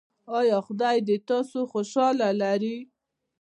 [0.39, 2.77] ایا خدای دې تاسو خوشحاله لري؟